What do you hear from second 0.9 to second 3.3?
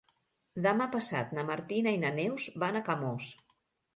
passat na Martina i na Neus van a Camós.